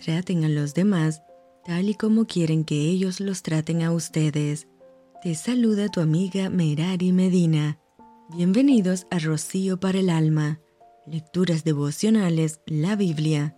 traten 0.00 0.44
a 0.44 0.48
los 0.48 0.74
demás 0.74 1.22
tal 1.64 1.90
y 1.90 1.94
como 1.94 2.26
quieren 2.26 2.64
que 2.64 2.74
ellos 2.74 3.20
los 3.20 3.42
traten 3.42 3.82
a 3.82 3.92
ustedes. 3.92 4.66
Te 5.22 5.34
saluda 5.34 5.88
tu 5.88 6.00
amiga 6.00 6.48
Merari 6.48 7.12
Medina. 7.12 7.78
Bienvenidos 8.34 9.06
a 9.10 9.18
Rocío 9.18 9.78
para 9.78 9.98
el 9.98 10.08
Alma. 10.08 10.58
Lecturas 11.06 11.64
devocionales, 11.64 12.60
la 12.66 12.96
Biblia. 12.96 13.56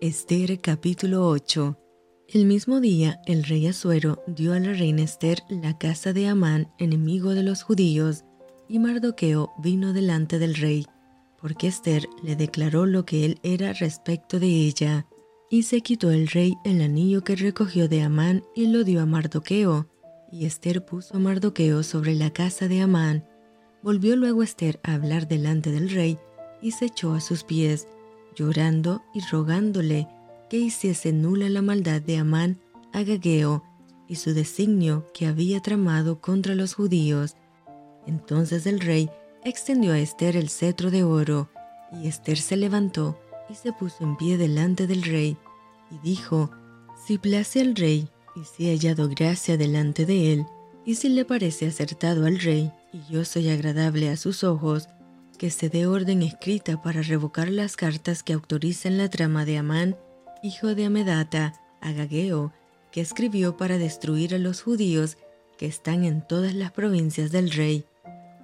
Esther 0.00 0.60
capítulo 0.60 1.28
8. 1.28 1.78
El 2.28 2.46
mismo 2.46 2.80
día, 2.80 3.20
el 3.26 3.44
rey 3.44 3.68
Asuero 3.68 4.24
dio 4.26 4.52
a 4.52 4.58
la 4.58 4.72
reina 4.72 5.02
Esther 5.02 5.38
la 5.48 5.78
casa 5.78 6.12
de 6.12 6.26
Amán, 6.26 6.72
enemigo 6.78 7.34
de 7.34 7.44
los 7.44 7.62
judíos, 7.62 8.24
y 8.68 8.80
Mardoqueo 8.80 9.52
vino 9.58 9.92
delante 9.92 10.40
del 10.40 10.56
rey, 10.56 10.86
porque 11.40 11.68
Esther 11.68 12.08
le 12.22 12.34
declaró 12.34 12.86
lo 12.86 13.04
que 13.04 13.24
él 13.24 13.38
era 13.44 13.72
respecto 13.74 14.40
de 14.40 14.48
ella. 14.48 15.06
Y 15.54 15.62
se 15.62 15.82
quitó 15.82 16.10
el 16.10 16.26
rey 16.26 16.58
el 16.64 16.82
anillo 16.82 17.22
que 17.22 17.36
recogió 17.36 17.88
de 17.88 18.02
Amán 18.02 18.42
y 18.56 18.66
lo 18.66 18.82
dio 18.82 19.00
a 19.00 19.06
Mardoqueo. 19.06 19.86
Y 20.32 20.46
Esther 20.46 20.84
puso 20.84 21.16
a 21.16 21.20
Mardoqueo 21.20 21.84
sobre 21.84 22.16
la 22.16 22.30
casa 22.30 22.66
de 22.66 22.80
Amán. 22.80 23.24
Volvió 23.80 24.16
luego 24.16 24.42
Esther 24.42 24.80
a 24.82 24.94
hablar 24.94 25.28
delante 25.28 25.70
del 25.70 25.90
rey 25.90 26.18
y 26.60 26.72
se 26.72 26.86
echó 26.86 27.14
a 27.14 27.20
sus 27.20 27.44
pies, 27.44 27.86
llorando 28.34 29.04
y 29.14 29.20
rogándole 29.30 30.08
que 30.50 30.56
hiciese 30.56 31.12
nula 31.12 31.48
la 31.48 31.62
maldad 31.62 32.02
de 32.02 32.16
Amán 32.16 32.58
a 32.92 33.04
Gageo 33.04 33.62
y 34.08 34.16
su 34.16 34.34
designio 34.34 35.06
que 35.14 35.28
había 35.28 35.60
tramado 35.60 36.20
contra 36.20 36.56
los 36.56 36.74
judíos. 36.74 37.36
Entonces 38.08 38.66
el 38.66 38.80
rey 38.80 39.08
extendió 39.44 39.92
a 39.92 40.00
Esther 40.00 40.36
el 40.36 40.48
cetro 40.48 40.90
de 40.90 41.04
oro, 41.04 41.48
y 41.92 42.08
Esther 42.08 42.38
se 42.38 42.56
levantó 42.56 43.16
y 43.48 43.54
se 43.54 43.72
puso 43.72 44.04
en 44.04 44.16
pie 44.16 44.36
delante 44.36 44.86
del 44.86 45.02
rey, 45.02 45.36
y 45.90 45.98
dijo, 45.98 46.50
Si 47.06 47.18
place 47.18 47.60
al 47.60 47.74
rey, 47.74 48.08
y 48.36 48.44
si 48.44 48.68
he 48.68 48.72
hallado 48.72 49.08
gracia 49.08 49.56
delante 49.56 50.06
de 50.06 50.32
él, 50.32 50.46
y 50.84 50.96
si 50.96 51.08
le 51.08 51.24
parece 51.24 51.66
acertado 51.66 52.26
al 52.26 52.40
rey, 52.40 52.72
y 52.92 53.00
yo 53.12 53.24
soy 53.24 53.48
agradable 53.48 54.10
a 54.10 54.16
sus 54.16 54.44
ojos, 54.44 54.88
que 55.38 55.50
se 55.50 55.68
dé 55.68 55.86
orden 55.86 56.22
escrita 56.22 56.80
para 56.82 57.02
revocar 57.02 57.48
las 57.48 57.76
cartas 57.76 58.22
que 58.22 58.32
autorizan 58.32 58.98
la 58.98 59.08
trama 59.08 59.44
de 59.44 59.58
Amán, 59.58 59.96
hijo 60.42 60.74
de 60.74 60.84
Amedata, 60.84 61.60
Agageo, 61.80 62.52
que 62.92 63.00
escribió 63.00 63.56
para 63.56 63.78
destruir 63.78 64.34
a 64.34 64.38
los 64.38 64.62
judíos 64.62 65.16
que 65.58 65.66
están 65.66 66.04
en 66.04 66.26
todas 66.26 66.54
las 66.54 66.72
provincias 66.72 67.32
del 67.32 67.50
rey. 67.50 67.84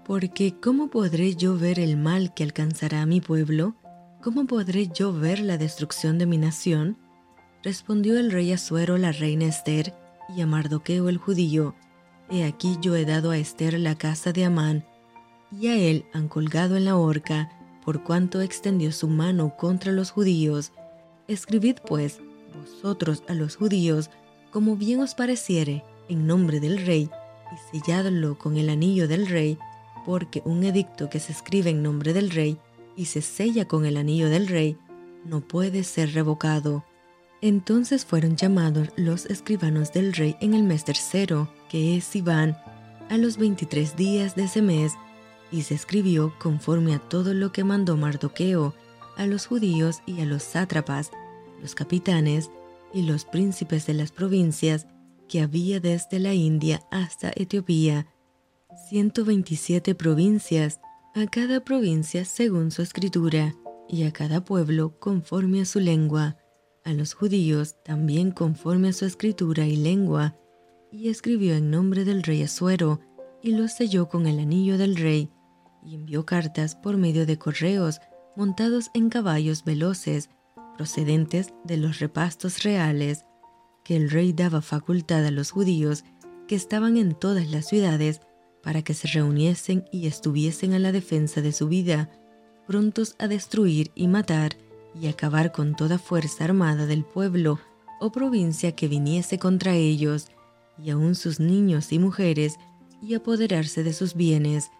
Porque 0.05 0.55
¿cómo 0.61 0.91
podré 0.91 1.37
yo 1.37 1.56
ver 1.56 1.78
el 1.78 1.97
mal 1.97 2.34
que 2.34 2.43
alcanzará 2.43 3.03
a 3.03 3.06
mi 3.06 3.21
pueblo? 3.21 3.77
¿Cómo 4.23 4.45
podré 4.45 4.89
yo 4.89 5.15
ver 5.15 5.41
la 5.41 5.57
destrucción 5.57 6.19
de 6.19 6.27
mi 6.27 6.37
nación? 6.37 6.99
Respondió 7.63 8.19
el 8.19 8.31
rey 8.31 8.53
Asuero 8.53 8.99
la 8.99 9.12
reina 9.12 9.47
Esther 9.47 9.95
y 10.37 10.43
a 10.43 10.47
Mardoqueo 10.47 11.09
el 11.09 11.17
judío, 11.17 11.75
He 12.29 12.45
aquí 12.45 12.77
yo 12.83 12.95
he 12.97 13.07
dado 13.07 13.31
a 13.31 13.39
Esther 13.39 13.79
la 13.79 13.97
casa 13.97 14.33
de 14.33 14.45
Amán, 14.45 14.85
y 15.51 15.69
a 15.69 15.77
él 15.77 16.05
han 16.12 16.29
colgado 16.29 16.77
en 16.77 16.85
la 16.85 16.99
horca, 16.99 17.51
por 17.83 18.05
cuanto 18.05 18.43
extendió 18.43 18.93
su 18.93 19.09
mano 19.09 19.57
contra 19.57 19.91
los 19.91 20.11
judíos. 20.11 20.71
Escribid 21.27 21.77
pues, 21.89 22.21
vosotros 22.55 23.25
a 23.27 23.33
los 23.33 23.57
judíos, 23.57 24.11
como 24.51 24.77
bien 24.77 25.01
os 25.01 25.15
pareciere, 25.15 25.83
en 26.11 26.27
nombre 26.27 26.61
del 26.61 26.84
rey, 26.84 27.09
y 27.53 27.79
selladlo 27.79 28.37
con 28.37 28.59
el 28.59 28.69
anillo 28.69 29.09
del 29.09 29.27
rey, 29.27 29.59
porque 30.05 30.43
un 30.45 30.62
edicto 30.62 31.09
que 31.09 31.21
se 31.21 31.33
escribe 31.33 31.71
en 31.71 31.83
nombre 31.83 32.12
del 32.12 32.29
rey 32.29 32.59
y 33.01 33.06
se 33.06 33.23
sella 33.23 33.67
con 33.67 33.87
el 33.87 33.97
anillo 33.97 34.29
del 34.29 34.47
rey, 34.47 34.77
no 35.25 35.41
puede 35.41 35.84
ser 35.84 36.12
revocado. 36.12 36.84
Entonces 37.41 38.05
fueron 38.05 38.37
llamados 38.37 38.91
los 38.95 39.25
escribanos 39.25 39.91
del 39.95 40.12
rey 40.12 40.37
en 40.43 40.53
el 40.53 40.65
mes 40.65 40.84
tercero, 40.84 41.51
que 41.71 41.97
es 41.97 42.15
Iván, 42.15 42.59
a 43.09 43.17
los 43.17 43.39
veintitrés 43.39 43.97
días 43.97 44.37
de 44.37 44.45
ese 44.45 44.61
mes, 44.61 44.93
y 45.50 45.62
se 45.62 45.75
escribió 45.75 46.34
conforme 46.38 46.94
a 46.94 46.99
todo 46.99 47.33
lo 47.33 47.53
que 47.53 47.65
mandó 47.65 47.97
Mardoqueo 47.97 48.75
a 49.17 49.25
los 49.25 49.47
judíos 49.47 50.03
y 50.05 50.21
a 50.21 50.27
los 50.27 50.43
sátrapas, 50.43 51.11
los 51.62 51.75
capitanes 51.75 52.50
y 52.93 53.05
los 53.05 53.25
príncipes 53.25 53.87
de 53.87 53.94
las 53.94 54.12
provincias 54.12 54.87
que 55.27 55.41
había 55.41 55.81
desde 55.81 56.19
la 56.19 56.34
India 56.34 56.82
hasta 56.91 57.32
Etiopía, 57.34 58.09
127 58.91 59.94
provincias, 59.94 60.81
a 61.15 61.26
cada 61.26 61.60
provincia 61.60 62.25
según 62.25 62.71
su 62.71 62.82
escritura, 62.82 63.54
y 63.88 64.04
a 64.04 64.12
cada 64.12 64.44
pueblo 64.44 64.97
conforme 65.00 65.60
a 65.60 65.65
su 65.65 65.81
lengua, 65.81 66.37
a 66.84 66.93
los 66.93 67.15
judíos 67.15 67.75
también 67.82 68.31
conforme 68.31 68.91
a 68.91 68.93
su 68.93 69.04
escritura 69.04 69.66
y 69.66 69.75
lengua, 69.75 70.37
y 70.93 71.09
escribió 71.09 71.54
en 71.54 71.70
nombre 71.70 72.04
del 72.04 72.22
rey 72.22 72.43
Asuero, 72.43 73.00
y 73.43 73.53
lo 73.53 73.66
selló 73.66 74.09
con 74.09 74.28
el 74.28 74.38
anillo 74.38 74.78
del 74.78 74.94
rey, 74.94 75.31
y 75.84 75.97
envió 75.97 76.25
cartas 76.25 76.76
por 76.76 76.97
medio 76.97 77.26
de 77.26 77.38
correos 77.38 78.00
montados 78.37 78.91
en 78.94 79.09
caballos 79.09 79.65
veloces, 79.65 80.31
procedentes 80.76 81.53
de 81.65 81.76
los 81.76 81.99
repastos 81.99 82.62
reales, 82.62 83.25
que 83.84 83.97
el 83.97 84.10
rey 84.10 84.32
daba 84.32 84.62
facultad 84.62 85.26
a 85.26 85.32
los 85.32 85.50
judíos 85.50 86.04
que 86.47 86.54
estaban 86.54 86.97
en 86.97 87.15
todas 87.15 87.50
las 87.50 87.66
ciudades 87.66 88.20
para 88.62 88.82
que 88.82 88.94
se 88.94 89.09
reuniesen 89.09 89.84
y 89.91 90.06
estuviesen 90.06 90.75
a 90.75 90.78
la 90.78 90.93
defensa 90.93 91.41
de 91.41 91.53
su 91.53 91.69
vida, 91.69 92.10
prontos 92.66 93.15
a 93.19 93.28
destruir 93.28 93.91
y 93.94 94.09
matar 94.09 94.56
y 95.00 95.06
acabar 95.09 95.53
con 95.53 95.76
toda 95.76 95.98
fuerza 95.98 96.44
armada 96.44 96.87
del 96.87 97.04
pueblo 97.04 97.59
o 98.00 98.10
provincia 98.10 98.72
que 98.72 98.88
viniese 98.88 99.38
contra 99.38 99.75
ellos, 99.75 100.28
y 100.82 100.91
aun 100.91 101.15
sus 101.15 101.41
niños 101.41 101.93
y 101.93 101.99
mujeres, 101.99 102.59
y 103.03 103.15
apoderarse 103.15 103.82
de 103.82 103.93
sus 103.93 104.15
bienes, 104.15 104.70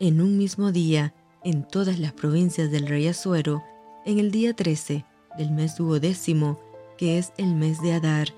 en 0.00 0.20
un 0.20 0.36
mismo 0.36 0.72
día, 0.72 1.14
en 1.44 1.66
todas 1.66 1.98
las 1.98 2.12
provincias 2.12 2.70
del 2.70 2.86
rey 2.86 3.06
Asuero, 3.06 3.62
en 4.04 4.18
el 4.18 4.30
día 4.30 4.54
13 4.54 5.04
del 5.38 5.50
mes 5.50 5.76
duodécimo, 5.76 6.58
que 6.98 7.18
es 7.18 7.32
el 7.36 7.54
mes 7.54 7.80
de 7.80 7.92
Adar, 7.92 8.28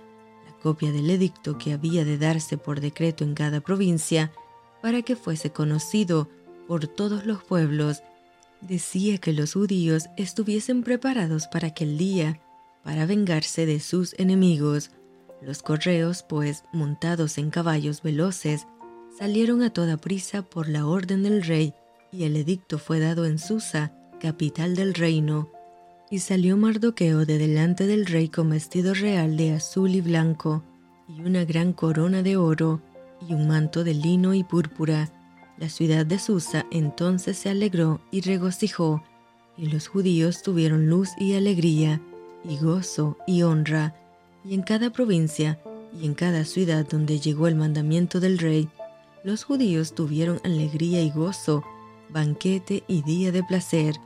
la 0.46 0.52
copia 0.58 0.92
del 0.92 1.10
edicto 1.10 1.58
que 1.58 1.72
había 1.72 2.04
de 2.04 2.18
darse 2.18 2.58
por 2.58 2.80
decreto 2.80 3.24
en 3.24 3.34
cada 3.34 3.60
provincia, 3.60 4.32
para 4.82 5.03
que 5.03 5.16
fuese 5.16 5.50
conocido 5.50 6.28
por 6.66 6.87
todos 6.87 7.26
los 7.26 7.42
pueblos, 7.42 8.03
decía 8.60 9.19
que 9.19 9.32
los 9.32 9.54
judíos 9.54 10.06
estuviesen 10.16 10.82
preparados 10.82 11.47
para 11.47 11.69
aquel 11.69 11.98
día, 11.98 12.41
para 12.82 13.06
vengarse 13.06 13.66
de 13.66 13.81
sus 13.81 14.15
enemigos. 14.19 14.91
Los 15.42 15.62
correos, 15.62 16.25
pues, 16.28 16.65
montados 16.72 17.38
en 17.38 17.50
caballos 17.50 18.03
veloces, 18.03 18.66
salieron 19.19 19.62
a 19.62 19.70
toda 19.70 19.97
prisa 19.97 20.42
por 20.42 20.69
la 20.69 20.86
orden 20.86 21.22
del 21.22 21.42
rey, 21.42 21.75
y 22.12 22.25
el 22.25 22.36
edicto 22.36 22.78
fue 22.78 23.00
dado 23.00 23.26
en 23.26 23.38
Susa, 23.38 23.92
capital 24.20 24.76
del 24.76 24.94
reino. 24.94 25.50
Y 26.10 26.20
salió 26.20 26.56
Mardoqueo 26.56 27.26
de 27.26 27.38
delante 27.38 27.86
del 27.86 28.06
rey 28.06 28.28
con 28.28 28.50
vestido 28.50 28.94
real 28.94 29.36
de 29.36 29.53
azul 29.53 29.94
y 29.94 30.00
blanco, 30.00 30.62
y 31.09 31.20
una 31.20 31.44
gran 31.44 31.72
corona 31.72 32.22
de 32.22 32.36
oro, 32.36 32.81
y 33.21 33.34
un 33.34 33.49
manto 33.49 33.84
de 33.84 33.94
lino 33.94 34.34
y 34.34 34.44
púrpura. 34.44 35.10
La 35.59 35.69
ciudad 35.69 36.04
de 36.04 36.19
Susa 36.19 36.66
entonces 36.71 37.38
se 37.38 37.50
alegró 37.50 38.00
y 38.10 38.21
regocijó, 38.21 39.03
y 39.56 39.66
los 39.66 39.88
judíos 39.88 40.43
tuvieron 40.43 40.88
luz 40.88 41.10
y 41.19 41.34
alegría, 41.34 42.00
y 42.44 42.59
gozo 42.59 43.16
y 43.27 43.43
honra, 43.43 43.94
y 44.44 44.54
en 44.54 44.62
cada 44.62 44.91
provincia 44.91 45.59
y 45.99 46.06
en 46.06 46.15
cada 46.15 46.44
ciudad 46.44 46.87
donde 46.87 47.19
llegó 47.19 47.49
el 47.49 47.54
mandamiento 47.54 48.21
del 48.21 48.38
rey, 48.38 48.69
los 49.25 49.44
judíos 49.44 49.94
tuvieron 49.94 50.41
alegría 50.44 51.03
y 51.03 51.10
gozo, 51.10 51.65
banquete 52.10 52.84
y 52.87 53.03
día 53.03 53.33
de 53.33 53.43
placer, 53.43 53.97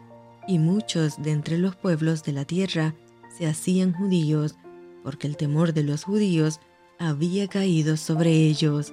y 0.47 0.59
muchos 0.59 1.23
de 1.23 1.33
entre 1.33 1.59
los 1.59 1.77
pueblos 1.77 2.23
de 2.23 2.33
la 2.33 2.45
tierra 2.45 2.95
se 3.37 3.47
hacían 3.47 3.93
judíos, 3.93 4.57
porque 5.03 5.27
el 5.27 5.37
temor 5.37 5.73
de 5.73 5.83
los 5.83 6.05
judíos 6.05 6.61
había 6.99 7.49
caído 7.49 7.97
sobre 7.97 8.31
ellos. 8.31 8.93